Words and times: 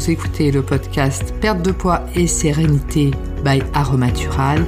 vous 0.00 0.10
écoutez 0.10 0.50
le 0.50 0.62
podcast 0.62 1.34
Perte 1.42 1.60
de 1.60 1.72
poids 1.72 2.06
et 2.14 2.26
sérénité 2.26 3.10
by 3.44 3.60
Aromatural, 3.74 4.64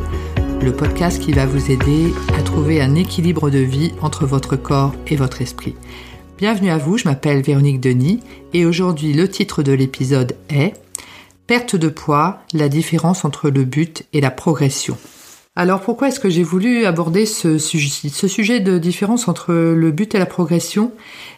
le 0.60 0.74
podcast 0.74 1.22
qui 1.22 1.32
va 1.32 1.46
vous 1.46 1.71
aider 1.71 2.12
à 2.38 2.42
trouver 2.42 2.82
un 2.82 2.94
équilibre 2.94 3.49
de 3.49 3.60
vie 3.60 3.92
entre 4.03 4.26
votre 4.26 4.56
corps 4.56 4.95
et 5.06 5.17
votre 5.17 5.40
esprit. 5.40 5.74
Bienvenue 6.37 6.68
à 6.68 6.76
vous, 6.76 6.99
je 6.99 7.08
m'appelle 7.08 7.40
Véronique 7.40 7.81
Denis 7.81 8.21
et 8.53 8.67
aujourd'hui 8.67 9.14
le 9.14 9.26
titre 9.26 9.63
de 9.63 9.72
l'épisode 9.72 10.37
est 10.50 10.74
Perte 11.46 11.76
de 11.76 11.88
poids, 11.88 12.40
la 12.53 12.69
différence 12.69 13.24
entre 13.24 13.49
le 13.49 13.64
but 13.64 14.04
et 14.12 14.21
la 14.21 14.30
progression. 14.30 14.99
Alors 15.54 15.82
pourquoi 15.82 16.09
est-ce 16.09 16.19
que 16.19 16.30
j'ai 16.30 16.42
voulu 16.42 16.87
aborder 16.87 17.27
ce 17.27 17.59
sujet, 17.59 18.09
ce 18.09 18.27
sujet 18.27 18.60
de 18.60 18.78
différence 18.78 19.28
entre 19.28 19.52
le 19.52 19.90
but 19.90 20.14
et 20.14 20.18
la 20.18 20.24
progression? 20.24 20.92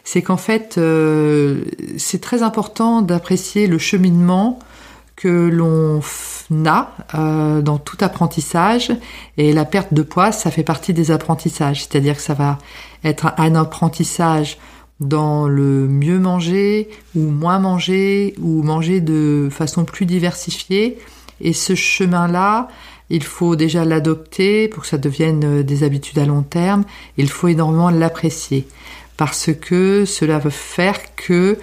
C'est 0.05 0.21
qu'en 0.21 0.37
fait, 0.37 0.77
euh, 0.77 1.65
c'est 1.97 2.21
très 2.21 2.41
important 2.41 3.01
d'apprécier 3.01 3.67
le 3.67 3.77
cheminement 3.77 4.59
que 5.17 5.49
l'on 5.49 5.99
a 6.65 6.93
euh, 7.13 7.61
dans 7.61 7.77
tout 7.77 7.97
apprentissage 7.99 8.91
et 9.37 9.51
la 9.51 9.65
perte 9.65 9.93
de 9.93 10.01
poids, 10.01 10.31
ça 10.31 10.49
fait 10.49 10.63
partie 10.63 10.93
des 10.93 11.11
apprentissages. 11.11 11.81
C'est-à-dire 11.81 12.15
que 12.15 12.21
ça 12.21 12.33
va 12.33 12.57
être 13.03 13.33
un 13.37 13.55
apprentissage 13.55 14.57
dans 15.01 15.49
le 15.49 15.89
mieux 15.89 16.19
manger 16.19 16.89
ou 17.15 17.19
moins 17.19 17.59
manger 17.59 18.33
ou 18.41 18.63
manger 18.63 19.01
de 19.01 19.49
façon 19.51 19.83
plus 19.83 20.05
diversifiée. 20.05 20.99
Et 21.41 21.51
ce 21.51 21.75
chemin-là, 21.75 22.69
il 23.09 23.23
faut 23.23 23.55
déjà 23.55 23.85
l'adopter 23.85 24.67
pour 24.67 24.83
que 24.83 24.89
ça 24.89 24.97
devienne 24.97 25.43
euh, 25.43 25.63
des 25.63 25.83
habitudes 25.83 26.19
à 26.19 26.25
long 26.25 26.43
terme. 26.43 26.83
Il 27.17 27.29
faut 27.29 27.47
énormément 27.47 27.89
l'apprécier 27.89 28.67
parce 29.17 29.51
que 29.53 30.05
cela 30.05 30.39
va 30.39 30.49
faire 30.49 31.15
que 31.15 31.57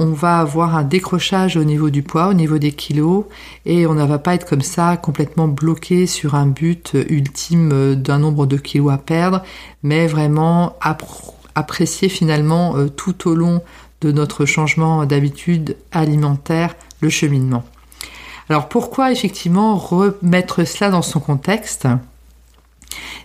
on 0.00 0.12
va 0.12 0.38
avoir 0.38 0.76
un 0.76 0.84
décrochage 0.84 1.56
au 1.56 1.64
niveau 1.64 1.90
du 1.90 2.02
poids, 2.02 2.28
au 2.28 2.34
niveau 2.34 2.58
des 2.58 2.70
kilos, 2.70 3.24
et 3.66 3.86
on 3.86 3.94
ne 3.94 4.04
va 4.04 4.18
pas 4.18 4.34
être 4.34 4.46
comme 4.46 4.60
ça 4.60 4.96
complètement 4.96 5.48
bloqué 5.48 6.06
sur 6.06 6.36
un 6.36 6.46
but 6.46 6.96
ultime 7.08 7.70
euh, 7.72 7.94
d'un 7.94 8.18
nombre 8.18 8.46
de 8.46 8.56
kilos 8.56 8.92
à 8.92 8.98
perdre, 8.98 9.42
mais 9.82 10.06
vraiment 10.06 10.76
apprécier 11.54 12.08
finalement 12.08 12.76
euh, 12.76 12.88
tout 12.88 13.28
au 13.28 13.34
long 13.34 13.62
de 14.00 14.12
notre 14.12 14.44
changement 14.44 15.04
d'habitude 15.04 15.76
alimentaire 15.90 16.76
le 17.00 17.08
cheminement. 17.08 17.64
Alors 18.50 18.68
pourquoi 18.68 19.12
effectivement 19.12 19.76
remettre 19.76 20.64
cela 20.64 20.90
dans 20.90 21.02
son 21.02 21.20
contexte? 21.20 21.86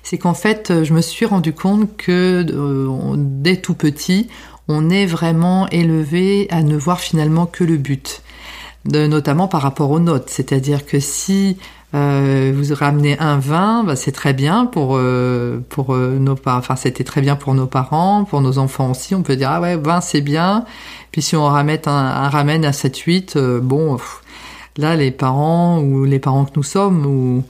C'est 0.03 0.17
qu'en 0.17 0.33
fait, 0.33 0.83
je 0.83 0.93
me 0.93 1.02
suis 1.02 1.25
rendu 1.25 1.53
compte 1.53 1.95
que 1.95 2.45
euh, 2.49 3.13
dès 3.17 3.57
tout 3.57 3.73
petit, 3.73 4.27
on 4.67 4.89
est 4.89 5.05
vraiment 5.05 5.67
élevé 5.69 6.47
à 6.49 6.61
ne 6.61 6.75
voir 6.75 6.99
finalement 6.99 7.45
que 7.45 7.63
le 7.63 7.77
but, 7.77 8.21
notamment 8.85 9.47
par 9.47 9.61
rapport 9.61 9.91
aux 9.91 9.99
notes. 9.99 10.29
C'est-à-dire 10.29 10.85
que 10.85 10.99
si 10.99 11.57
euh, 11.95 12.51
vous 12.55 12.75
ramenez 12.75 13.17
un 13.19 13.38
vin, 13.38 13.83
bah, 13.85 13.95
c'est 13.95 14.11
très 14.11 14.33
bien 14.33 14.66
pour 14.66 14.97
euh, 14.97 15.61
nos 15.69 16.35
parents. 16.35 16.59
Enfin, 16.59 16.75
c'était 16.75 17.05
très 17.05 17.21
bien 17.21 17.38
pour 17.38 17.53
nos 17.53 17.67
parents, 17.67 18.25
pour 18.25 18.41
nos 18.41 18.57
enfants 18.57 18.91
aussi. 18.91 19.16
On 19.16 19.21
peut 19.21 19.38
dire 19.38 19.51
ah 19.51 19.61
ouais, 19.61 19.77
vin 19.77 20.01
c'est 20.01 20.21
bien. 20.21 20.66
Puis 21.11 21.21
si 21.21 21.38
on 21.38 21.45
ramène 21.45 21.79
un, 21.85 22.29
à 22.29 22.71
7-8, 22.71 23.59
bon, 23.59 23.97
Là, 24.77 24.95
les 24.95 25.11
parents 25.11 25.79
ou 25.79 26.03
les 26.05 26.19
parents 26.19 26.45
que 26.45 26.53
nous 26.55 26.63
sommes, 26.63 27.05
ou 27.05 27.43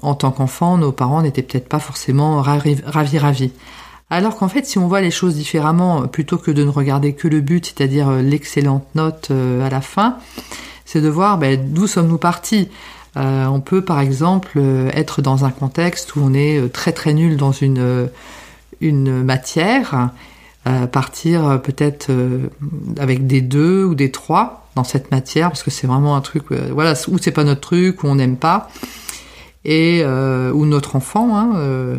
en 0.00 0.14
tant 0.14 0.30
qu'enfants, 0.30 0.78
nos 0.78 0.92
parents 0.92 1.22
n'étaient 1.22 1.42
peut-être 1.42 1.68
pas 1.68 1.78
forcément 1.78 2.40
ravis, 2.40 2.80
ravis. 2.84 3.52
Alors 4.10 4.36
qu'en 4.36 4.48
fait, 4.48 4.66
si 4.66 4.78
on 4.78 4.88
voit 4.88 5.00
les 5.00 5.10
choses 5.10 5.36
différemment, 5.36 6.06
plutôt 6.06 6.36
que 6.36 6.50
de 6.50 6.62
ne 6.62 6.68
regarder 6.68 7.14
que 7.14 7.28
le 7.28 7.40
but, 7.40 7.64
c'est-à-dire 7.64 8.10
euh, 8.10 8.20
l'excellente 8.20 8.84
note 8.94 9.28
euh, 9.30 9.66
à 9.66 9.70
la 9.70 9.80
fin, 9.80 10.18
c'est 10.84 11.00
de 11.00 11.08
voir 11.08 11.38
ben, 11.38 11.58
d'où 11.72 11.86
sommes-nous 11.86 12.18
partis. 12.18 12.68
Euh, 13.16 13.46
on 13.46 13.60
peut 13.60 13.82
par 13.82 14.00
exemple 14.00 14.60
être 14.94 15.22
dans 15.22 15.44
un 15.46 15.50
contexte 15.50 16.14
où 16.14 16.20
on 16.22 16.34
est 16.34 16.72
très 16.72 16.92
très 16.92 17.14
nul 17.14 17.36
dans 17.36 17.52
une, 17.52 18.10
une 18.80 19.22
matière, 19.22 20.10
partir 20.90 21.60
peut-être 21.62 22.10
avec 22.98 23.26
des 23.26 23.40
deux 23.40 23.84
ou 23.84 23.94
des 23.94 24.10
trois, 24.10 24.62
dans 24.74 24.84
cette 24.84 25.10
matière 25.10 25.48
parce 25.48 25.62
que 25.62 25.70
c'est 25.70 25.86
vraiment 25.86 26.16
un 26.16 26.20
truc 26.20 26.44
euh, 26.50 26.70
voilà 26.72 26.94
où 27.08 27.18
c'est 27.18 27.32
pas 27.32 27.44
notre 27.44 27.60
truc 27.60 28.02
où 28.02 28.06
on 28.06 28.14
n'aime 28.14 28.36
pas. 28.36 28.70
Et 29.64 30.00
euh, 30.02 30.50
où 30.52 30.66
notre 30.66 30.96
enfant 30.96 31.36
hein, 31.36 31.52
euh, 31.54 31.96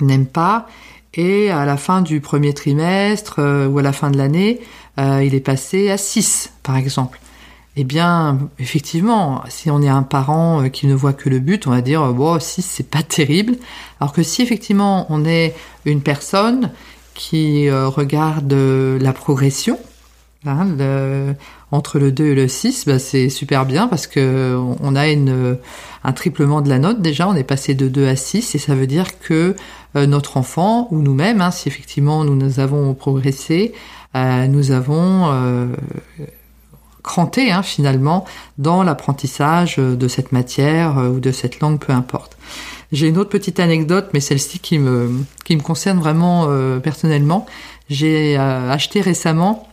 n'aime 0.00 0.26
pas. 0.26 0.68
Et 1.12 1.50
à 1.50 1.66
la 1.66 1.76
fin 1.76 2.00
du 2.00 2.20
premier 2.20 2.54
trimestre 2.54 3.40
ou 3.68 3.78
à 3.78 3.82
la 3.82 3.92
fin 3.92 4.10
de 4.10 4.16
l'année 4.16 4.60
il 4.96 5.34
est 5.34 5.44
passé 5.44 5.90
à 5.90 5.98
6 5.98 6.52
par 6.62 6.76
exemple. 6.76 7.18
Eh 7.76 7.84
bien 7.84 8.38
effectivement 8.60 9.42
si 9.48 9.70
on 9.70 9.82
est 9.82 9.88
un 9.88 10.04
parent 10.04 10.68
qui 10.68 10.86
ne 10.86 10.94
voit 10.94 11.12
que 11.12 11.28
le 11.28 11.40
but 11.40 11.66
on 11.66 11.70
va 11.70 11.80
dire 11.80 12.12
bon 12.12 12.38
6 12.38 12.62
c'est 12.62 12.88
pas 12.88 13.02
terrible. 13.08 13.56
Alors 13.98 14.12
que 14.12 14.22
si 14.22 14.40
effectivement 14.40 15.06
on 15.08 15.24
est 15.24 15.54
une 15.84 16.00
personne 16.00 16.70
qui 17.20 17.70
regarde 17.70 18.52
la 18.52 19.12
progression 19.12 19.78
Hein, 20.46 20.68
entre 21.70 21.98
le 21.98 22.12
2 22.12 22.24
et 22.28 22.34
le 22.34 22.48
6, 22.48 22.86
bah, 22.86 22.98
c'est 22.98 23.28
super 23.28 23.66
bien 23.66 23.88
parce 23.88 24.06
que 24.06 24.56
on 24.82 24.96
a 24.96 25.06
une, 25.08 25.58
un 26.02 26.12
triplement 26.12 26.62
de 26.62 26.70
la 26.70 26.78
note 26.78 27.02
déjà, 27.02 27.28
on 27.28 27.34
est 27.34 27.44
passé 27.44 27.74
de 27.74 27.88
2 27.88 28.06
à 28.06 28.16
6 28.16 28.54
et 28.54 28.58
ça 28.58 28.74
veut 28.74 28.86
dire 28.86 29.18
que 29.18 29.54
euh, 29.96 30.06
notre 30.06 30.36
enfant 30.36 30.88
ou 30.90 31.00
nous-mêmes, 31.00 31.40
hein, 31.40 31.50
si 31.50 31.68
effectivement 31.68 32.24
nous, 32.24 32.60
avons 32.60 32.94
progressé, 32.94 33.72
euh, 34.16 34.46
nous 34.46 34.70
avons 34.70 35.30
euh, 35.30 35.66
cranté 37.02 37.50
hein, 37.52 37.62
finalement 37.62 38.24
dans 38.58 38.82
l'apprentissage 38.82 39.76
de 39.76 40.08
cette 40.08 40.32
matière 40.32 40.96
ou 40.96 41.20
de 41.20 41.32
cette 41.32 41.60
langue, 41.60 41.78
peu 41.78 41.92
importe. 41.92 42.36
J'ai 42.92 43.08
une 43.08 43.18
autre 43.18 43.30
petite 43.30 43.60
anecdote, 43.60 44.10
mais 44.12 44.20
celle-ci 44.20 44.58
qui 44.58 44.78
me, 44.78 45.10
qui 45.44 45.56
me 45.56 45.62
concerne 45.62 45.98
vraiment 45.98 46.48
personnellement. 46.80 47.46
J'ai 47.88 48.36
acheté 48.36 49.00
récemment 49.00 49.69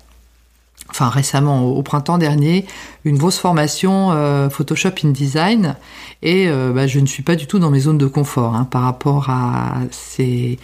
enfin 0.90 1.10
récemment 1.10 1.66
au, 1.66 1.82
printemps 1.82 2.18
dernier, 2.18 2.66
une 3.04 3.18
grosse 3.18 3.38
formation 3.38 4.12
euh, 4.12 4.50
Photoshop 4.50 4.92
InDesign 5.04 5.76
et 6.22 6.48
euh, 6.48 6.72
bah, 6.74 6.88
je 6.88 7.00
ne 7.00 7.06
suis 7.06 7.24
pas 7.24 7.36
du 7.36 7.48
tout 7.48 7.60
dans 7.60 7.70
mes 7.70 7.82
zones 7.82 7.98
de 7.98 8.08
confort 8.08 8.56
hein, 8.56 8.66
par 8.70 8.84
rapport 8.84 9.30
à 9.30 9.76
ces, 9.92 10.58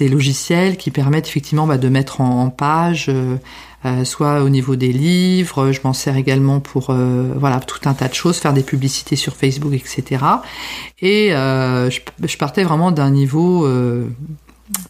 logiciels 0.00 0.76
qui 0.76 0.90
permettent 0.90 1.28
effectivement 1.28 1.66
bah, 1.66 1.78
de 1.78 1.88
mettre 1.88 2.20
en, 2.20 2.50
page, 2.50 3.08
euh, 3.08 4.04
soit 4.04 4.42
au 4.42 4.48
niveau 4.48 4.76
des 4.76 4.92
livres, 4.92 5.72
je 5.72 5.80
m'en 5.84 5.92
sers 5.92 6.16
également 6.16 6.60
pour 6.60 6.92
voilà 6.92 7.60
tout 7.60 7.88
un 7.88 7.94
tas 7.94 8.08
de 8.08 8.14
choses, 8.14 8.38
faire 8.38 8.52
des 8.52 8.62
publicités 8.62 9.16
sur 9.16 9.34
Facebook, 9.34 9.72
etc. 9.72 10.24
Et 11.00 11.30
je, 11.30 12.36
partais 12.36 12.64
vraiment 12.64 12.90
d'un 12.90 13.10
niveau 13.10 13.66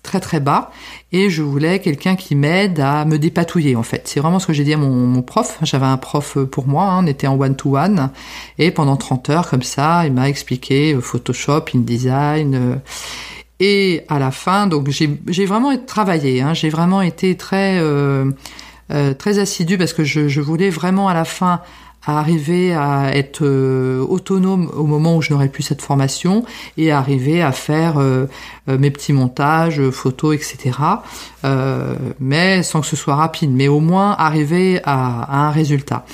très 0.03 0.21
très 0.21 0.41
bas 0.41 0.71
et 1.13 1.31
je 1.31 1.43
voulais 1.43 1.79
quelqu'un 1.81 2.17
qui 2.17 2.35
m'aide 2.35 2.81
à 2.81 3.05
me 3.05 3.19
dépatouiller 3.19 3.77
en 3.77 3.83
fait. 3.83 4.03
C'est 4.07 4.21
vraiment 4.21 4.39
ce 4.39 4.47
que 4.47 4.53
j'ai 4.53 4.65
dit 4.65 4.73
à 4.73 4.77
mon, 4.77 5.23
prof. 5.23 5.59
J'avais 5.63 5.87
un 5.87 5.97
prof 5.97 6.39
pour 6.51 6.67
moi, 6.67 6.85
hein. 6.85 7.05
on 7.05 7.07
était 7.07 7.27
en 7.27 7.39
one-to-one 7.39 8.11
et 8.59 8.71
pendant 8.71 8.97
30 8.97 9.31
heures 9.31 9.51
comme 9.51 9.63
ça, 9.63 10.07
il 10.07 10.13
m'a 10.13 10.29
expliqué 10.29 10.95
euh, 10.95 11.01
Photoshop, 11.01 11.65
InDesign 11.75 12.55
euh, 12.55 12.77
et 13.61 14.03
à 14.09 14.19
la 14.19 14.33
fin, 14.33 14.67
donc 14.67 14.89
j'ai 14.91 15.47
vraiment 15.47 15.77
travaillé, 15.77 16.41
hein. 16.43 16.53
j'ai 16.53 16.69
vraiment 16.69 17.01
été 17.01 17.37
très 17.37 17.79
euh, 17.79 18.33
très 19.19 19.39
assidu 19.39 19.79
parce 19.79 19.93
que 19.93 20.03
je 20.03 20.41
voulais 20.41 20.69
vraiment 20.69 21.09
à 21.09 21.15
la 21.15 21.25
fin 21.25 21.61
arriver 22.05 22.75
à 22.75 23.15
être 23.15 23.43
euh, 23.43 24.05
autonome 24.05 24.71
au 24.75 24.85
moment 24.85 25.17
où 25.17 25.23
je 25.23 25.33
n'aurai 25.33 25.49
plus 25.49 25.63
cette 25.63 25.83
formation 25.83 26.45
et 26.77 26.91
arriver 26.91 27.43
à 27.43 27.53
faire 27.53 27.99
euh, 27.99 28.27
euh, 28.69 28.79
mes 28.79 28.91
petits 28.91 29.13
montages, 29.13 29.91
photos, 29.91 30.35
etc. 30.35 30.79
mais 32.21 32.63
sans 32.63 32.81
que 32.81 32.87
ce 32.87 32.97
soit 32.97 33.15
rapide, 33.15 33.51
mais 33.53 33.69
au 33.69 33.81
moins 33.81 34.13
arriver 34.19 34.81
à, 34.85 35.47
un 35.47 35.51
résultat. 35.51 36.05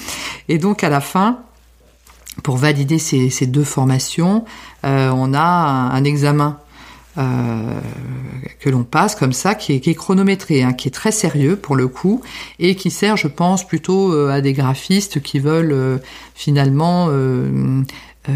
Et 0.49 0.59
donc 0.59 0.85
à 0.85 0.89
la 0.89 1.01
fin, 1.01 1.39
pour 2.43 2.57
valider 2.57 2.99
ces, 2.99 3.47
deux 3.47 3.65
formations, 3.65 4.45
on 4.85 5.35
a 5.35 5.41
un 5.41 6.05
examen 6.05 6.59
que 7.19 8.71
l'on 8.71 8.85
passe 8.85 9.15
comme 9.15 9.33
ça, 9.33 9.55
qui 9.55 9.75
est, 9.75 9.81
qui 9.81 9.91
est 9.91 9.95
chronométré, 9.95 10.63
hein, 10.63 10.73
qui 10.73 10.89
est 10.89 10.93
très 10.93 11.13
sérieux 11.13 11.57
pour 11.57 11.77
le 11.77 11.89
coup, 11.89 12.21
et 12.59 12.75
qui 12.75 12.91
sert, 12.91 13.17
je 13.17 13.29
pense, 13.29 13.67
plutôt 13.67 14.13
euh, 14.13 14.31
à 14.31 14.41
des 14.41 14.53
graphistes 14.53 15.21
qui 15.21 15.39
veulent 15.39 15.73
euh, 15.73 15.99
finalement 16.35 17.11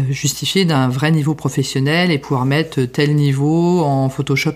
justifier 0.09 0.65
d'un 0.65 0.89
vrai 0.89 1.11
niveau 1.11 1.35
professionnel 1.35 2.09
et 2.09 2.17
pouvoir 2.17 2.45
mettre 2.45 2.81
tel 2.81 3.15
niveau 3.15 3.81
en 3.81 4.09
Photoshop 4.09 4.53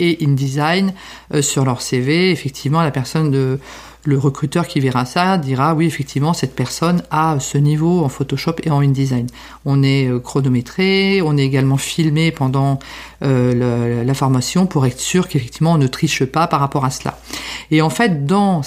et 0.00 0.18
InDesign 0.22 0.94
sur 1.42 1.66
leur 1.66 1.82
CV. 1.82 2.30
Effectivement, 2.30 2.80
la 2.80 2.90
personne 2.90 3.30
de 3.30 3.58
le 4.04 4.18
recruteur 4.18 4.66
qui 4.66 4.80
verra 4.80 5.04
ça 5.04 5.38
dira 5.38 5.74
oui 5.74 5.86
effectivement 5.86 6.32
cette 6.32 6.54
personne 6.54 7.02
a 7.10 7.38
ce 7.40 7.58
niveau 7.58 8.04
en 8.04 8.08
Photoshop 8.08 8.56
et 8.64 8.70
en 8.70 8.80
InDesign. 8.80 9.26
On 9.64 9.82
est 9.82 10.08
euh, 10.08 10.18
chronométré, 10.18 11.22
on 11.22 11.36
est 11.36 11.44
également 11.44 11.76
filmé 11.76 12.32
pendant 12.32 12.78
euh, 13.22 14.04
la, 14.04 14.14
formation 14.14 14.66
pour 14.66 14.84
être 14.84 15.00
sûr 15.00 15.26
qu'effectivement 15.26 15.72
on 15.72 15.78
ne 15.78 15.86
triche 15.86 16.24
pas 16.24 16.46
par 16.46 16.60
rapport 16.60 16.84
à 16.84 16.90
cela. 16.90 17.18
Et 17.70 17.80
en 17.80 17.90
fait 17.90 18.26
dans 18.26 18.60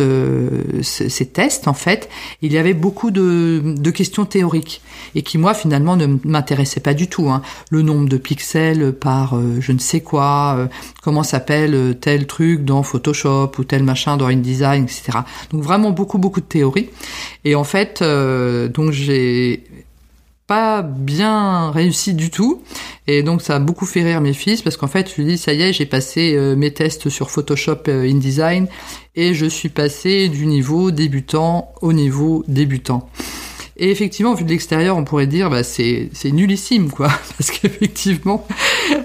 euh, 0.00 0.82
ces 0.82 1.26
tests 1.26 1.66
en 1.66 1.74
fait 1.74 2.08
il 2.42 2.52
y 2.52 2.58
avait 2.58 2.74
beaucoup 2.74 3.10
de, 3.10 3.74
de 3.76 3.90
questions 3.90 4.24
théoriques 4.24 4.82
et 5.14 5.22
qui 5.22 5.38
moi 5.38 5.54
finalement 5.54 5.96
ne 5.96 6.06
m'intéressaient 6.24 6.80
pas 6.80 6.94
du 6.94 7.08
tout. 7.08 7.28
Hein. 7.30 7.42
Le 7.70 7.82
nombre 7.82 8.08
de 8.08 8.18
pixels 8.18 8.92
par 8.92 9.38
je 9.60 9.72
ne 9.72 9.78
sais 9.78 10.00
quoi, 10.00 10.68
comment 11.02 11.22
s'appelle 11.22 11.96
tel 12.00 12.26
truc 12.26 12.64
dans 12.64 12.82
Photoshop 12.82 13.52
ou 13.58 13.64
tel 13.64 13.82
machin 13.82 14.16
dans 14.16 14.26
InDesign, 14.26 14.57
etc. 14.62 15.18
Donc 15.50 15.62
vraiment 15.62 15.90
beaucoup 15.90 16.18
beaucoup 16.18 16.40
de 16.40 16.46
théorie. 16.46 16.88
Et 17.44 17.54
en 17.54 17.64
fait, 17.64 18.00
euh, 18.02 18.68
donc 18.68 18.92
j'ai 18.92 19.64
pas 20.48 20.82
bien 20.82 21.70
réussi 21.70 22.14
du 22.14 22.30
tout. 22.30 22.62
Et 23.06 23.22
donc 23.22 23.42
ça 23.42 23.56
a 23.56 23.58
beaucoup 23.60 23.86
fait 23.86 24.02
rire 24.02 24.20
mes 24.20 24.32
fils 24.32 24.62
parce 24.62 24.76
qu'en 24.76 24.88
fait 24.88 25.08
je 25.10 25.22
lui 25.22 25.24
dis 25.30 25.38
ça 25.38 25.52
y 25.52 25.62
est 25.62 25.72
j'ai 25.72 25.86
passé 25.86 26.34
euh, 26.34 26.56
mes 26.56 26.72
tests 26.72 27.08
sur 27.08 27.30
Photoshop 27.30 27.82
euh, 27.88 28.10
InDesign 28.10 28.66
et 29.14 29.34
je 29.34 29.46
suis 29.46 29.68
passé 29.68 30.28
du 30.28 30.46
niveau 30.46 30.90
débutant 30.90 31.72
au 31.80 31.92
niveau 31.92 32.44
débutant. 32.48 33.08
Et 33.80 33.90
effectivement, 33.90 34.34
vu 34.34 34.42
de 34.42 34.48
l'extérieur, 34.48 34.96
on 34.96 35.04
pourrait 35.04 35.28
dire 35.28 35.50
bah 35.50 35.62
c'est 35.62 36.10
nullissime 36.24 36.90
quoi, 36.90 37.06
parce 37.38 37.50
qu'effectivement, 37.50 38.46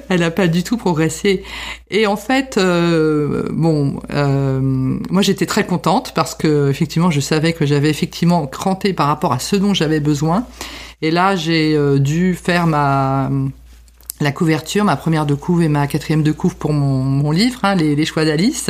elle 0.10 0.22
n'a 0.22 0.32
pas 0.32 0.48
du 0.48 0.64
tout 0.64 0.78
progressé. 0.78 1.44
Et 1.92 2.08
en 2.08 2.16
fait, 2.16 2.58
euh, 2.58 3.44
bon, 3.52 4.02
euh, 4.12 4.60
moi 4.62 5.22
j'étais 5.22 5.46
très 5.46 5.66
contente 5.66 6.14
parce 6.16 6.34
que 6.34 6.70
effectivement, 6.70 7.12
je 7.12 7.20
savais 7.20 7.54
que 7.54 7.68
j'avais 7.68 7.90
effectivement 7.90 8.48
cranté 8.48 8.94
par 8.94 9.08
rapport 9.08 9.32
à 9.32 9.40
ce 9.40 9.56
dont 9.56 9.76
j'avais 9.76 10.00
besoin. 10.00 10.46
Et 11.04 11.12
là, 11.12 11.36
j'ai 11.36 11.76
euh, 11.76 12.00
dû 12.00 12.34
faire 12.34 12.66
ma 12.66 13.30
la 14.22 14.32
couverture, 14.32 14.84
ma 14.84 14.96
première 14.96 15.26
de 15.26 15.34
couve 15.34 15.64
et 15.64 15.68
ma 15.68 15.88
quatrième 15.88 16.24
de 16.24 16.32
couve 16.32 16.56
pour 16.56 16.74
mon, 16.74 17.04
mon 17.04 17.32
livre, 17.32 17.60
hein, 17.64 17.76
les, 17.76 17.96
les, 17.96 18.06
choix 18.06 18.26
d'Alice. 18.26 18.70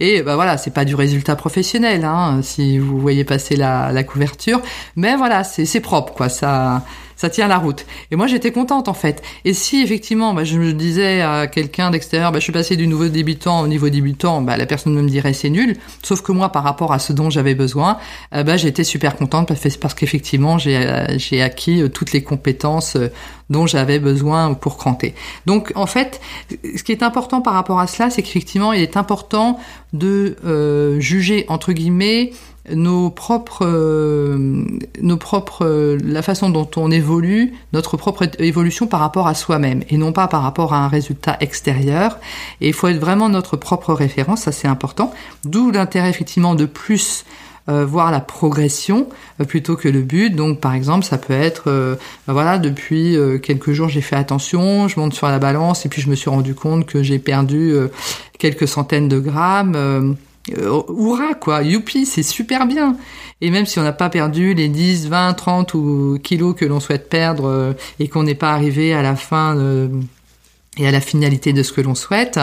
Et 0.00 0.22
bah 0.22 0.34
voilà, 0.36 0.58
c'est 0.58 0.72
pas 0.72 0.84
du 0.84 0.94
résultat 0.94 1.36
professionnel, 1.36 2.04
hein, 2.04 2.40
si 2.42 2.78
vous 2.78 2.98
voyez 2.98 3.24
passer 3.24 3.56
la, 3.56 3.90
la 3.92 4.04
couverture, 4.04 4.60
mais 4.94 5.16
voilà, 5.16 5.44
c'est 5.44 5.80
propre, 5.80 6.12
quoi. 6.12 6.28
Ça, 6.28 6.84
ça 7.16 7.30
tient 7.30 7.48
la 7.48 7.58
route. 7.58 7.86
Et 8.10 8.16
moi, 8.16 8.26
j'étais 8.26 8.52
contente 8.52 8.88
en 8.88 8.94
fait. 8.94 9.22
Et 9.44 9.54
si 9.54 9.82
effectivement, 9.82 10.34
bah, 10.34 10.44
je 10.44 10.58
me 10.58 10.72
disais 10.72 11.22
à 11.22 11.46
quelqu'un 11.46 11.90
d'extérieur, 11.90 12.30
bah, 12.30 12.38
je 12.38 12.44
suis 12.44 12.52
passé 12.52 12.76
du 12.76 12.86
nouveau 12.86 13.08
débutant 13.08 13.60
au 13.60 13.66
niveau 13.66 13.88
débutant, 13.88 14.42
bah, 14.42 14.56
la 14.56 14.66
personne 14.66 14.94
me 14.94 15.08
dirait 15.08 15.32
c'est 15.32 15.50
nul. 15.50 15.76
Sauf 16.02 16.22
que 16.22 16.32
moi, 16.32 16.50
par 16.50 16.62
rapport 16.62 16.92
à 16.92 16.98
ce 16.98 17.12
dont 17.12 17.30
j'avais 17.30 17.54
besoin, 17.54 17.98
euh, 18.34 18.42
bah, 18.42 18.56
j'étais 18.56 18.84
super 18.84 19.16
contente 19.16 19.48
parce, 19.48 19.94
qu'effectivement, 19.94 20.58
j'ai 20.58 20.76
euh, 20.76 21.44
acquis 21.44 21.82
euh, 21.82 21.88
toutes 21.88 22.12
les 22.12 22.22
compétences 22.22 22.96
dont 23.48 23.66
j'avais 23.66 23.98
besoin 23.98 24.54
pour 24.54 24.76
cranter. 24.76 25.14
Donc 25.46 25.72
en 25.76 25.86
fait, 25.86 26.20
ce 26.50 26.82
qui 26.82 26.92
est 26.92 27.02
important 27.02 27.40
par 27.40 27.54
rapport 27.54 27.78
à 27.78 27.86
cela, 27.86 28.10
c'est 28.10 28.22
qu'effectivement, 28.22 28.72
il 28.72 28.82
est 28.82 28.96
important 28.96 29.58
de 29.92 30.36
juger 30.98 31.46
entre 31.48 31.72
guillemets 31.72 32.32
nos 32.74 33.10
propres, 33.10 33.64
euh, 33.64 34.64
nos 35.00 35.16
propres, 35.16 35.64
euh, 35.64 35.98
la 36.02 36.22
façon 36.22 36.50
dont 36.50 36.68
on 36.76 36.90
évolue, 36.90 37.54
notre 37.72 37.96
propre 37.96 38.28
évolution 38.38 38.86
par 38.86 39.00
rapport 39.00 39.26
à 39.26 39.34
soi-même 39.34 39.82
et 39.88 39.96
non 39.96 40.12
pas 40.12 40.26
par 40.28 40.42
rapport 40.42 40.74
à 40.74 40.78
un 40.78 40.88
résultat 40.88 41.36
extérieur. 41.40 42.18
Et 42.60 42.68
il 42.68 42.74
faut 42.74 42.88
être 42.88 42.98
vraiment 42.98 43.28
notre 43.28 43.56
propre 43.56 43.92
référence, 43.92 44.42
ça 44.42 44.52
c'est 44.52 44.68
important. 44.68 45.12
D'où 45.44 45.70
l'intérêt 45.70 46.10
effectivement 46.10 46.54
de 46.54 46.66
plus 46.66 47.24
euh, 47.68 47.84
voir 47.84 48.12
la 48.12 48.20
progression 48.20 49.08
plutôt 49.48 49.76
que 49.76 49.88
le 49.88 50.02
but. 50.02 50.30
Donc 50.30 50.60
par 50.60 50.74
exemple, 50.74 51.04
ça 51.04 51.18
peut 51.18 51.34
être, 51.34 51.70
ben 52.26 52.32
voilà, 52.32 52.58
depuis 52.58 53.16
quelques 53.42 53.72
jours 53.72 53.88
j'ai 53.88 54.00
fait 54.00 54.16
attention, 54.16 54.88
je 54.88 54.98
monte 54.98 55.14
sur 55.14 55.28
la 55.28 55.38
balance 55.38 55.84
et 55.84 55.88
puis 55.88 56.00
je 56.00 56.08
me 56.08 56.14
suis 56.14 56.30
rendu 56.30 56.54
compte 56.54 56.86
que 56.86 57.02
j'ai 57.02 57.18
perdu 57.18 57.74
quelques 58.38 58.68
centaines 58.68 59.08
de 59.08 59.18
grammes 59.18 60.16
euh, 60.56 60.82
quoi, 61.40 61.62
youpi, 61.62 62.06
c'est 62.06 62.22
super 62.22 62.66
bien. 62.66 62.96
Et 63.40 63.50
même 63.50 63.66
si 63.66 63.78
on 63.78 63.82
n'a 63.82 63.92
pas 63.92 64.08
perdu 64.08 64.54
les 64.54 64.68
10, 64.68 65.08
20, 65.08 65.34
30 65.34 65.74
ou 65.74 66.18
kilos 66.22 66.54
que 66.56 66.64
l'on 66.64 66.80
souhaite 66.80 67.08
perdre 67.08 67.46
euh, 67.46 67.72
et 67.98 68.08
qu'on 68.08 68.22
n'est 68.22 68.34
pas 68.34 68.52
arrivé 68.52 68.94
à 68.94 69.02
la 69.02 69.16
fin 69.16 69.56
euh, 69.56 69.88
et 70.76 70.86
à 70.86 70.90
la 70.90 71.00
finalité 71.00 71.52
de 71.52 71.62
ce 71.62 71.72
que 71.72 71.80
l'on 71.80 71.94
souhaite, 71.94 72.38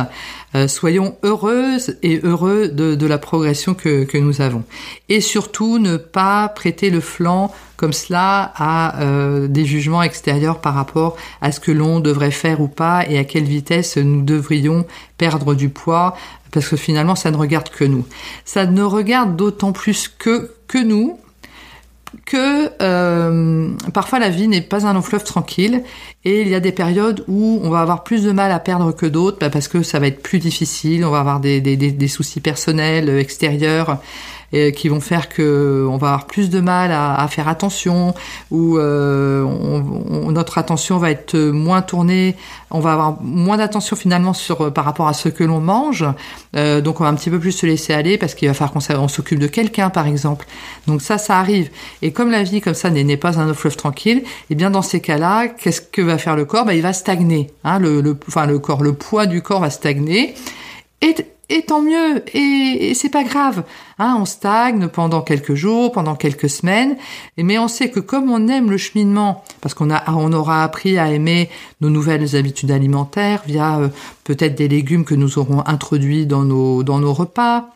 euh, 0.56 0.68
soyons 0.68 1.18
heureuses 1.24 1.98
et 2.02 2.20
heureux 2.24 2.68
de, 2.68 3.06
la 3.06 3.18
progression 3.18 3.74
que, 3.74 4.04
que, 4.06 4.18
nous 4.18 4.42
avons. 4.42 4.64
Et 5.10 5.22
surtout, 5.22 5.78
ne 5.78 5.98
pas 5.98 6.48
prêter 6.50 6.90
le 6.90 7.00
flanc 7.00 7.54
comme 7.76 7.94
cela 7.94 8.54
à 8.56 9.02
euh, 9.02 9.48
des 9.48 9.66
jugements 9.66 10.04
extérieurs 10.04 10.62
par 10.62 10.74
rapport 10.74 11.18
à 11.42 11.52
ce 11.52 11.60
que 11.60 11.72
l'on 11.72 12.00
devrait 12.00 12.32
faire 12.32 12.62
ou 12.62 12.68
pas 12.68 13.06
et 13.08 13.18
à 13.18 13.24
quelle 13.24 13.44
vitesse 13.44 13.98
nous 13.98 14.22
devrions 14.22 14.86
perdre 15.18 15.54
du 15.54 15.70
poids 15.70 16.16
parce 16.52 16.70
que 16.70 16.78
finalement 16.78 17.16
ça 17.16 17.32
ne 17.32 17.38
regarde 17.38 17.70
que 17.70 17.84
nous. 17.84 18.06
Ça 18.46 18.66
ne 18.66 18.84
regarde 18.84 19.36
d'autant 19.36 19.74
plus 19.74 20.08
que, 20.08 20.52
que 20.68 20.78
nous 20.78 21.20
que 22.26 22.72
euh, 22.82 23.70
parfois 23.94 24.20
la 24.20 24.30
vie 24.30 24.48
n'est 24.48 24.62
pas 24.62 24.86
un 24.86 24.94
long 24.94 25.02
fleuve 25.02 25.24
tranquille 25.24 25.84
et 26.26 26.42
il 26.42 26.48
y 26.48 26.56
a 26.56 26.60
des 26.60 26.72
périodes 26.72 27.24
où 27.28 27.60
on 27.64 27.70
va 27.70 27.80
avoir 27.82 28.04
plus 28.04 28.24
de 28.24 28.32
mal 28.32 28.52
à 28.52 28.60
perdre 28.60 28.92
que 28.92 29.06
d'autres 29.06 29.38
bah, 29.40 29.50
parce 29.50 29.68
que 29.68 29.84
ça 29.84 30.00
va 30.00 30.08
être 30.08 30.22
plus 30.22 30.40
difficile, 30.40 31.06
on 31.06 31.12
va 31.12 31.20
avoir 31.20 31.40
des, 31.40 31.62
des, 31.62 31.76
des 31.76 32.08
soucis 32.08 32.40
personnels 32.40 33.10
extérieurs 33.10 34.00
qui 34.76 34.90
vont 34.90 35.00
faire 35.00 35.30
que 35.30 35.86
on 35.90 35.98
va 35.98 36.10
avoir 36.10 36.28
plus 36.28 36.50
de 36.50 36.60
mal 36.60 36.92
à, 36.92 37.16
à 37.16 37.28
faire 37.28 37.48
attention 37.48 38.14
ou 38.52 38.78
euh, 38.78 39.44
on, 39.44 40.32
notre 40.32 40.58
attention 40.58 40.98
va 40.98 41.12
être 41.12 41.38
moins 41.38 41.82
tournée, 41.82 42.36
on 42.72 42.80
va 42.80 42.94
avoir 42.94 43.22
moins 43.22 43.58
d'attention 43.58 43.96
finalement 43.96 44.34
sur 44.34 44.72
par 44.74 44.86
rapport 44.86 45.08
à 45.08 45.14
ce 45.14 45.30
que 45.30 45.44
l'on 45.44 45.60
mange, 45.60 46.06
euh, 46.56 46.82
donc 46.82 47.00
on 47.00 47.04
va 47.04 47.10
un 47.10 47.16
petit 47.16 47.30
peu 47.30 47.40
plus 47.40 47.52
se 47.52 47.66
laisser 47.66 47.94
aller 47.94 48.18
parce 48.18 48.36
qu'il 48.36 48.48
va 48.48 48.54
falloir 48.54 48.74
qu'on 48.74 49.08
s'occupe 49.08 49.40
de 49.40 49.48
quelqu'un 49.48 49.90
par 49.90 50.08
exemple. 50.08 50.46
Donc 50.88 51.02
ça, 51.02 51.18
ça 51.18 51.40
arrive. 51.40 51.70
Et 52.02 52.12
comme 52.12 52.32
la 52.32 52.44
vie 52.44 52.62
comme 52.62 52.74
ça 52.74 52.90
n'est 52.90 53.18
pas 53.18 53.40
un 53.40 53.54
fleuve 53.54 53.76
tranquille, 53.76 54.20
et 54.20 54.26
eh 54.52 54.56
bien 54.56 54.70
dans 54.70 54.82
ces 54.82 55.00
cas-là, 55.00 55.48
qu'est-ce 55.48 55.82
que 55.82 56.02
va 56.02 56.18
faire 56.18 56.36
le 56.36 56.46
corps? 56.46 56.66
Bah, 56.66 56.74
il 56.74 56.82
va 56.82 56.94
stagner. 56.94 57.52
Hein, 57.64 57.80
le, 57.80 58.02
le, 58.02 58.18
enfin 58.28 58.46
le 58.46 58.60
corps, 58.60 58.84
le 58.84 58.94
poids 58.94 59.26
du 59.26 59.42
corps 59.42 59.62
va 59.62 59.70
stagner. 59.70 60.36
Et 61.02 61.16
et 61.54 61.62
tant 61.62 61.82
mieux, 61.82 62.24
et, 62.34 62.94
c'est 62.96 63.10
pas 63.10 63.24
grave. 63.24 63.64
Hein, 64.00 64.18
on 64.20 64.26
stagne 64.26 64.88
pendant 64.88 65.22
quelques 65.22 65.54
jours, 65.54 65.92
pendant 65.92 66.16
quelques 66.16 66.50
semaines, 66.50 66.98
mais 67.38 67.60
on 67.60 67.68
sait 67.68 67.92
que 67.92 68.00
comme 68.00 68.32
on 68.32 68.48
aime 68.48 68.72
le 68.72 68.78
cheminement, 68.78 69.44
parce 69.62 69.76
qu'on 69.76 69.92
a, 69.92 70.04
on 70.12 70.34
aura 70.34 70.64
appris 70.64 70.98
à 70.98 71.12
aimer 71.12 71.50
nos 71.80 71.92
nouvelles 71.92 72.36
habitudes 72.36 72.72
alimentaires 72.72 73.44
via 73.46 73.78
euh, 73.78 73.90
peut-être 74.24 74.56
des 74.56 74.68
légumes 74.68 75.06
que 75.06 75.14
nous 75.14 75.38
aurons 75.38 75.62
introduits 75.68 76.26
dans 76.26 76.44
nos 76.44 76.82
dans 76.82 76.98
nos 76.98 77.14
repas, 77.14 77.70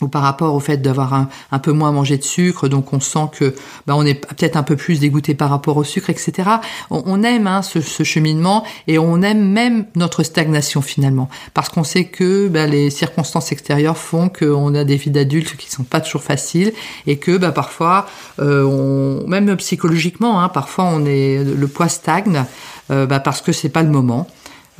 ou 0.00 0.08
par 0.08 0.22
rapport 0.22 0.54
au 0.54 0.60
fait 0.60 0.78
d'avoir 0.78 1.14
un, 1.14 1.28
un, 1.52 1.58
peu 1.58 1.72
moins 1.72 1.92
mangé 1.92 2.16
de 2.16 2.22
sucre, 2.22 2.68
donc 2.68 2.92
on 2.92 3.00
sent 3.00 3.28
que 3.32 3.54
bah, 3.86 3.94
on 3.96 4.04
est 4.04 4.14
peut-être 4.14 4.56
un 4.56 4.62
peu 4.62 4.76
plus 4.76 5.00
dégoûté 5.00 5.34
par 5.34 5.50
rapport 5.50 5.76
au 5.76 5.84
sucre, 5.84 6.10
etc. 6.10 6.48
On, 6.90 7.22
aime 7.22 7.46
hein, 7.46 7.62
ce, 7.62 7.80
ce, 7.80 8.02
cheminement 8.02 8.64
et 8.86 8.98
on 8.98 9.22
aime 9.22 9.50
même 9.50 9.86
notre 9.96 10.22
stagnation 10.22 10.82
finalement, 10.82 11.28
parce 11.54 11.68
qu'on 11.68 11.84
sait 11.84 12.04
que 12.04 12.48
bah, 12.48 12.66
les 12.66 12.90
circonstances 12.90 13.52
extérieures 13.52 13.98
font 13.98 14.28
qu'on 14.28 14.74
a 14.74 14.84
des 14.84 14.96
vies 14.96 15.10
d'adultes 15.10 15.56
qui 15.56 15.70
sont 15.70 15.84
pas 15.84 16.00
toujours 16.00 16.22
faciles 16.22 16.72
et 17.06 17.18
que 17.18 17.36
bah, 17.36 17.52
parfois, 17.52 18.06
euh, 18.40 18.64
on, 18.64 19.26
même 19.28 19.56
psychologiquement, 19.56 20.40
hein, 20.40 20.48
parfois 20.48 20.84
on 20.84 21.04
est 21.04 21.42
le 21.44 21.68
poids 21.68 21.88
stagne 21.88 22.44
euh, 22.90 23.06
bah, 23.06 23.20
parce 23.20 23.42
que 23.42 23.52
c'est 23.52 23.68
pas 23.68 23.82
le 23.82 23.90
moment. 23.90 24.26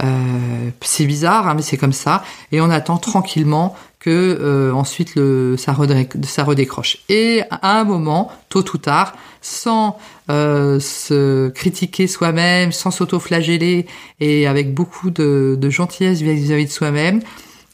Euh, 0.03 0.71
c'est 0.81 1.07
bizarre, 1.07 1.49
hein, 1.49 1.55
mais 1.55 1.63
c'est 1.63 1.77
comme 1.77 1.93
ça. 1.93 2.23
Et 2.53 2.61
on 2.61 2.71
attend 2.71 2.99
tranquillement 2.99 3.75
que 4.01 4.11
euh, 4.11 4.73
ensuite 4.73 5.15
le, 5.17 5.57
ça, 5.57 5.77
ça 6.23 6.45
redécroche. 6.45 6.99
Et 7.09 7.43
à 7.51 7.81
un 7.81 7.85
moment, 7.85 8.31
tôt 8.49 8.65
ou 8.75 8.79
tard, 8.79 9.15
sans 9.41 9.99
euh, 10.31 10.79
se 10.81 11.49
critiquer 11.49 12.07
soi-même, 12.07 12.73
sans 12.73 12.91
s'auto-flageller 12.91 13.87
et 14.21 14.47
avec 14.47 14.75
beaucoup 14.75 15.11
de, 15.11 15.57
de 15.59 15.71
gentillesse 15.71 16.21
vis-à-vis 16.21 16.67
de 16.67 16.71
soi-même, 16.71 17.21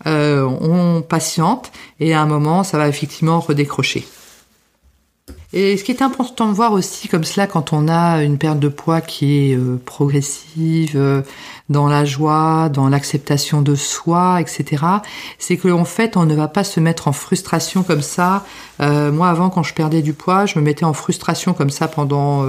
euh, 0.07 0.43
on 0.43 1.03
patiente 1.03 1.73
et 2.01 2.15
à 2.15 2.21
un 2.21 2.27
moment, 2.27 2.65
ça 2.65 2.79
va 2.79 2.89
effectivement 2.89 3.41
redécrocher. 3.41 4.07
Et 5.57 5.77
ce 5.77 5.85
qui 5.85 5.93
est 5.93 6.03
important 6.03 6.49
de 6.49 6.53
voir 6.53 6.73
aussi 6.73 7.07
comme 7.07 7.23
cela 7.23 7.47
quand 7.47 7.73
on 7.73 7.87
a 7.87 8.25
une 8.25 8.39
perte 8.39 8.59
de 8.59 8.67
poids 8.67 9.01
qui 9.01 9.53
est 9.53 9.57
euh, 9.57 9.81
progressive, 9.85 10.95
euh, 10.97 11.23
dans 11.69 11.87
la 11.87 12.05
joie, 12.05 12.69
dans 12.69 12.89
l'acceptation 12.89 13.63
de 13.63 13.77
soi, 13.77 14.41
etc., 14.41 14.85
c'est 15.39 15.57
qu'en 15.57 15.85
fait 15.85 16.17
on 16.17 16.27
ne 16.27 16.35
va 16.35 16.49
pas 16.49 16.65
se 16.65 16.81
mettre 16.81 17.07
en 17.07 17.13
frustration 17.13 17.85
comme 17.85 18.03
ça. 18.03 18.45
Euh, 18.81 19.13
moi 19.13 19.29
avant 19.29 19.49
quand 19.49 19.63
je 19.63 19.75
perdais 19.75 20.03
du 20.03 20.13
poids, 20.13 20.45
je 20.45 20.59
me 20.59 20.65
mettais 20.65 20.85
en 20.85 20.93
frustration 20.93 21.55
comme 21.55 21.71
ça 21.71 21.87
pendant 21.87 22.45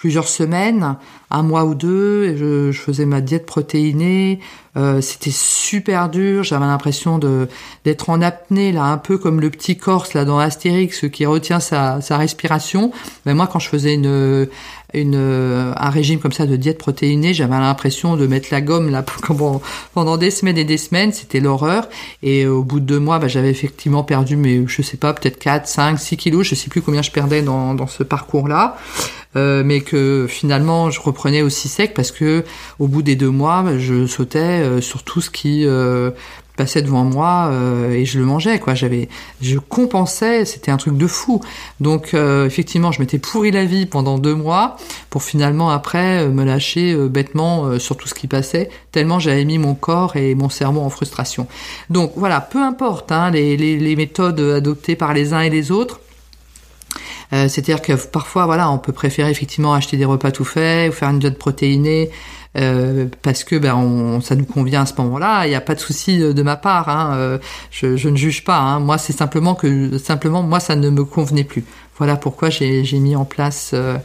plusieurs 0.00 0.28
semaines, 0.28 0.96
un 1.30 1.42
mois 1.42 1.66
ou 1.66 1.74
deux. 1.74 2.34
Je, 2.34 2.72
je 2.72 2.80
faisais 2.80 3.04
ma 3.04 3.20
diète 3.20 3.44
protéinée. 3.44 4.40
Euh, 4.78 5.02
c'était 5.02 5.30
super 5.30 6.08
dur. 6.08 6.42
J'avais 6.42 6.64
l'impression 6.64 7.18
de 7.18 7.48
d'être 7.84 8.08
en 8.08 8.22
apnée 8.22 8.72
là, 8.72 8.84
un 8.84 8.96
peu 8.96 9.18
comme 9.18 9.42
le 9.42 9.50
petit 9.50 9.76
Corse 9.76 10.14
là 10.14 10.24
dans 10.24 10.38
Astérix 10.38 11.04
qui 11.12 11.26
retient 11.26 11.60
sa, 11.60 12.00
sa 12.00 12.16
respiration. 12.16 12.92
Mais 13.26 13.34
moi, 13.34 13.46
quand 13.46 13.58
je 13.58 13.68
faisais 13.68 13.92
une 13.92 14.48
une, 14.94 15.72
un 15.76 15.90
régime 15.90 16.20
comme 16.20 16.32
ça 16.32 16.46
de 16.46 16.56
diète 16.56 16.78
protéinée, 16.78 17.34
j'avais 17.34 17.58
l'impression 17.58 18.16
de 18.16 18.26
mettre 18.26 18.48
la 18.50 18.60
gomme 18.60 18.90
là 18.90 19.04
pendant, 19.94 20.16
des 20.16 20.30
semaines 20.30 20.58
et 20.58 20.64
des 20.64 20.78
semaines, 20.78 21.12
c'était 21.12 21.40
l'horreur. 21.40 21.88
Et 22.22 22.46
au 22.46 22.62
bout 22.62 22.80
de 22.80 22.86
deux 22.86 22.98
mois, 23.00 23.18
bah, 23.18 23.28
j'avais 23.28 23.50
effectivement 23.50 24.04
perdu, 24.04 24.36
mais 24.36 24.66
je 24.66 24.82
sais 24.82 24.96
pas, 24.96 25.14
peut-être 25.14 25.38
4, 25.38 25.66
5, 25.66 25.98
6 25.98 26.16
kilos, 26.16 26.46
je 26.46 26.54
sais 26.54 26.68
plus 26.68 26.82
combien 26.82 27.02
je 27.02 27.10
perdais 27.10 27.42
dans, 27.42 27.74
dans 27.74 27.86
ce 27.86 28.02
parcours-là. 28.02 28.76
Euh, 29.36 29.62
mais 29.64 29.80
que 29.80 30.26
finalement 30.28 30.90
je 30.90 31.00
reprenais 31.00 31.40
aussi 31.40 31.68
sec 31.68 31.94
parce 31.94 32.10
que 32.10 32.44
au 32.80 32.88
bout 32.88 33.02
des 33.02 33.14
deux 33.14 33.30
mois, 33.30 33.64
je 33.78 34.06
sautais 34.06 34.38
euh, 34.38 34.80
sur 34.80 35.04
tout 35.04 35.20
ce 35.20 35.30
qui 35.30 35.64
euh, 35.64 36.10
passait 36.60 36.82
devant 36.82 37.04
moi 37.04 37.48
euh, 37.50 37.92
et 37.92 38.04
je 38.04 38.18
le 38.18 38.24
mangeais 38.24 38.58
quoi. 38.58 38.74
J'avais 38.74 39.08
je 39.40 39.58
compensais 39.58 40.44
c'était 40.44 40.70
un 40.70 40.76
truc 40.76 40.96
de 40.96 41.06
fou. 41.06 41.40
Donc 41.80 42.14
euh, 42.14 42.46
effectivement 42.46 42.92
je 42.92 43.00
m'étais 43.00 43.18
pourri 43.18 43.50
la 43.50 43.64
vie 43.64 43.86
pendant 43.86 44.18
deux 44.18 44.34
mois 44.34 44.76
pour 45.08 45.22
finalement 45.22 45.70
après 45.70 46.28
me 46.28 46.44
lâcher 46.44 46.94
bêtement 47.08 47.78
sur 47.78 47.96
tout 47.96 48.08
ce 48.08 48.14
qui 48.14 48.26
passait 48.26 48.70
tellement 48.92 49.18
j'avais 49.18 49.44
mis 49.44 49.58
mon 49.58 49.74
corps 49.74 50.16
et 50.16 50.34
mon 50.34 50.48
cerveau 50.48 50.80
en 50.80 50.90
frustration. 50.90 51.46
Donc 51.88 52.12
voilà 52.16 52.40
peu 52.40 52.62
importe 52.62 53.12
hein, 53.12 53.30
les, 53.30 53.96
méthodes 53.96 54.40
adoptées 54.40 54.96
par 54.96 55.14
les 55.14 55.32
uns 55.32 55.40
et 55.40 55.50
les 55.50 55.70
autres. 55.70 56.00
Euh, 57.32 57.48
C'est-à-dire 57.48 57.82
que 57.82 57.92
parfois, 57.92 58.46
voilà, 58.46 58.70
on 58.70 58.78
peut 58.78 58.92
préférer 58.92 59.30
effectivement 59.30 59.74
acheter 59.74 59.96
des 59.96 60.04
repas 60.04 60.30
tout 60.30 60.44
faits 60.44 60.90
ou 60.90 60.92
faire 60.94 61.10
une 61.10 61.18
diète 61.18 61.38
protéinée 61.38 62.10
euh, 62.56 63.06
parce 63.22 63.44
que 63.44 63.56
ben 63.56 63.74
on, 63.74 64.20
ça 64.20 64.34
nous 64.34 64.44
convient 64.44 64.82
à 64.82 64.86
ce 64.86 64.94
moment-là. 64.98 65.46
Il 65.46 65.50
n'y 65.50 65.54
a 65.54 65.60
pas 65.60 65.74
de 65.74 65.80
souci 65.80 66.18
de 66.18 66.42
ma 66.42 66.56
part. 66.56 66.88
Hein, 66.88 67.14
euh, 67.14 67.38
je, 67.70 67.96
je, 67.96 68.08
ne 68.08 68.16
juge 68.16 68.44
pas. 68.44 68.58
Hein. 68.58 68.80
Moi, 68.80 68.98
c'est 68.98 69.12
simplement 69.12 69.54
que 69.54 69.98
simplement 69.98 70.42
moi, 70.42 70.60
ça 70.60 70.76
ne 70.76 70.90
me 70.90 71.04
convenait 71.04 71.44
plus. 71.44 71.64
Voilà 71.98 72.16
pourquoi 72.16 72.48
j'ai 72.48 72.98
mis 72.98 73.14
en 73.14 73.26
place 73.26 73.72
euh, 73.74 73.98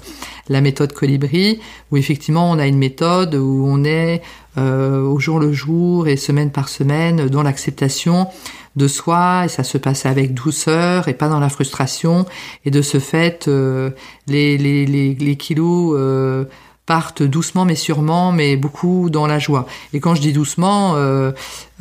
la 0.49 0.59
méthode 0.59 0.91
Colibri, 0.91 1.61
où 1.91 1.97
effectivement 1.97 2.51
on 2.51 2.59
a 2.59 2.67
une 2.67 2.77
méthode 2.77 3.35
où 3.35 3.65
on 3.65 3.85
est 3.85 4.21
euh, 4.57 5.01
au 5.01 5.19
jour 5.19 5.39
le 5.39 5.51
jour 5.51 6.07
et 6.07 6.15
semaine 6.15 6.51
par 6.51 6.69
semaine 6.69 7.27
dans 7.27 7.43
l'acceptation 7.43 8.27
de 8.75 8.87
soi 8.87 9.43
et 9.45 9.47
ça 9.49 9.63
se 9.63 9.77
passe 9.77 10.05
avec 10.05 10.33
douceur 10.33 11.07
et 11.07 11.13
pas 11.13 11.27
dans 11.27 11.39
la 11.39 11.49
frustration 11.49 12.25
et 12.63 12.71
de 12.71 12.81
ce 12.81 12.99
fait 12.99 13.47
euh, 13.47 13.91
les, 14.27 14.57
les, 14.57 14.85
les, 14.85 15.13
les, 15.13 15.35
kilos 15.35 15.95
euh, 15.97 16.45
partent 16.85 17.23
doucement 17.23 17.65
mais 17.65 17.75
sûrement 17.75 18.31
mais 18.31 18.57
beaucoup 18.57 19.09
dans 19.09 19.27
la 19.27 19.39
joie. 19.39 19.65
Et 19.93 19.99
quand 19.99 20.15
je 20.15 20.21
dis 20.21 20.33
doucement 20.33 20.95
euh, 20.95 21.31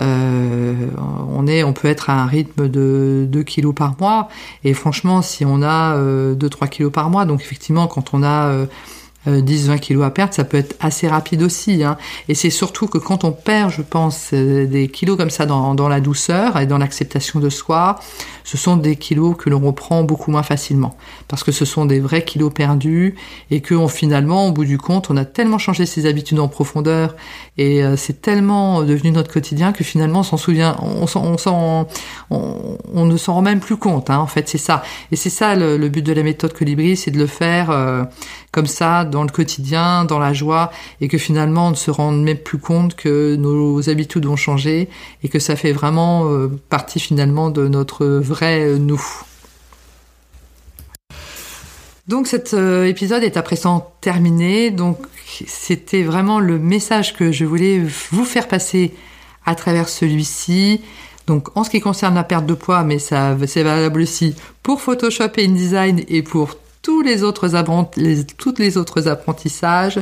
euh 0.00 0.74
on 1.30 1.46
est 1.46 1.62
on 1.62 1.72
peut 1.72 1.88
être 1.88 2.10
à 2.10 2.22
un 2.22 2.26
rythme 2.26 2.68
de 2.68 3.26
2 3.28 3.42
kilos 3.42 3.74
par 3.74 3.96
mois. 4.00 4.28
Et 4.64 4.74
franchement 4.74 5.22
si 5.22 5.44
on 5.44 5.62
a 5.62 5.96
2-3 5.98 6.68
kilos 6.68 6.92
par 6.92 7.10
mois 7.10 7.24
donc 7.24 7.40
effectivement 7.40 7.86
quand 7.86 8.14
on 8.14 8.22
a 8.22 8.66
10-20 9.26 9.70
euh, 9.70 9.76
kilos 9.78 10.04
à 10.04 10.10
perdre, 10.10 10.34
ça 10.34 10.44
peut 10.44 10.56
être 10.56 10.76
assez 10.80 11.08
rapide 11.08 11.42
aussi. 11.42 11.82
Hein. 11.82 11.96
Et 12.28 12.34
c'est 12.34 12.50
surtout 12.50 12.86
que 12.86 12.98
quand 12.98 13.24
on 13.24 13.32
perd, 13.32 13.70
je 13.70 13.82
pense, 13.82 14.30
euh, 14.32 14.66
des 14.66 14.88
kilos 14.88 15.16
comme 15.16 15.30
ça 15.30 15.46
dans, 15.46 15.88
la 15.88 16.00
douceur 16.00 16.58
et 16.58 16.66
dans 16.66 16.78
l'acceptation 16.78 17.40
de 17.40 17.48
soi, 17.48 17.98
ce 18.42 18.56
sont 18.56 18.76
des 18.76 18.96
kilos 18.96 19.36
que 19.36 19.48
l'on 19.48 19.60
reprend 19.60 20.04
beaucoup 20.04 20.30
moins 20.30 20.42
facilement. 20.42 20.96
Parce 21.28 21.42
que 21.42 21.52
ce 21.52 21.64
sont 21.64 21.86
des 21.86 22.00
vrais 22.00 22.24
kilos 22.24 22.52
perdus 22.52 23.14
et 23.50 23.60
que 23.60 23.74
on, 23.74 23.88
finalement, 23.88 24.48
au 24.48 24.52
bout 24.52 24.64
du 24.64 24.78
compte, 24.78 25.10
on 25.10 25.16
a 25.16 25.24
tellement 25.24 25.58
changé 25.58 25.86
ses 25.86 26.06
habitudes 26.06 26.38
en 26.38 26.48
profondeur 26.48 27.16
et 27.56 27.82
euh, 27.82 27.96
c'est 27.96 28.20
tellement 28.20 28.82
devenu 28.82 29.10
notre 29.10 29.32
quotidien 29.32 29.72
que 29.72 29.84
finalement, 29.84 30.20
on 30.20 30.24
s'en 30.24 30.36
souvient, 30.36 30.76
on, 30.80 31.06
ne 33.04 33.16
s'en 33.16 33.34
rend 33.34 33.42
même 33.42 33.60
plus 33.60 33.76
compte. 33.76 34.10
Hein, 34.10 34.18
en 34.18 34.26
fait, 34.26 34.48
c'est 34.48 34.58
ça. 34.58 34.82
Et 35.10 35.16
c'est 35.16 35.30
ça 35.30 35.54
le, 35.54 35.76
le, 35.76 35.88
but 35.88 36.02
de 36.02 36.12
la 36.12 36.22
méthode 36.22 36.52
Colibri, 36.52 36.96
c'est 36.96 37.10
de 37.10 37.18
le 37.18 37.26
faire 37.26 37.70
comme 38.54 38.66
ça, 38.66 39.04
dans 39.14 39.22
le 39.22 39.30
quotidien, 39.30 40.04
dans 40.04 40.18
la 40.18 40.32
joie, 40.32 40.72
et 41.00 41.08
que 41.08 41.16
finalement, 41.16 41.68
on 41.68 41.70
ne 41.70 41.76
se 41.76 41.90
rende 41.90 42.22
même 42.22 42.36
plus 42.36 42.58
compte 42.58 42.96
que 42.96 43.36
nos 43.36 43.88
habitudes 43.88 44.26
ont 44.26 44.36
changé 44.36 44.88
et 45.22 45.28
que 45.28 45.38
ça 45.38 45.54
fait 45.56 45.72
vraiment 45.72 46.26
euh, 46.26 46.48
partie 46.68 47.00
finalement 47.00 47.48
de 47.50 47.68
notre 47.68 48.04
vrai 48.06 48.78
nous. 48.78 49.02
Donc 52.06 52.26
cet 52.26 52.52
euh, 52.52 52.84
épisode 52.84 53.22
est 53.22 53.36
à 53.36 53.42
présent 53.42 53.94
terminé. 54.00 54.70
Donc 54.70 54.98
c'était 55.46 56.02
vraiment 56.02 56.40
le 56.40 56.58
message 56.58 57.16
que 57.16 57.32
je 57.32 57.44
voulais 57.44 57.80
vous 58.10 58.24
faire 58.24 58.48
passer 58.48 58.92
à 59.46 59.54
travers 59.54 59.88
celui-ci. 59.88 60.82
Donc 61.26 61.56
en 61.56 61.64
ce 61.64 61.70
qui 61.70 61.80
concerne 61.80 62.16
la 62.16 62.24
perte 62.24 62.46
de 62.46 62.54
poids, 62.54 62.82
mais 62.82 62.98
ça 62.98 63.36
c'est 63.46 63.62
valable 63.62 64.02
aussi 64.02 64.34
pour 64.62 64.82
Photoshop 64.82 65.30
et 65.36 65.46
InDesign 65.46 66.02
et 66.08 66.22
pour 66.22 66.56
tous 66.84 67.02
les 67.02 67.24
autres 68.76 69.08
apprentissages, 69.08 70.00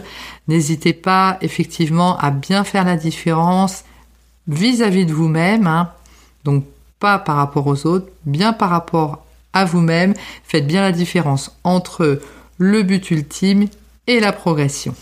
n'hésitez 0.48 0.92
pas 0.92 1.38
effectivement 1.40 2.18
à 2.18 2.30
bien 2.30 2.64
faire 2.64 2.84
la 2.84 2.96
différence 2.96 3.84
vis-à-vis 4.48 5.06
de 5.06 5.12
vous-même. 5.12 5.66
Hein. 5.66 5.90
Donc 6.44 6.64
pas 6.98 7.18
par 7.18 7.36
rapport 7.36 7.66
aux 7.66 7.86
autres, 7.86 8.08
bien 8.26 8.52
par 8.52 8.70
rapport 8.70 9.24
à 9.52 9.64
vous-même. 9.64 10.14
Faites 10.44 10.66
bien 10.66 10.82
la 10.82 10.92
différence 10.92 11.56
entre 11.64 12.20
le 12.58 12.82
but 12.82 13.10
ultime 13.10 13.68
et 14.06 14.20
la 14.20 14.32
progression. 14.32 14.94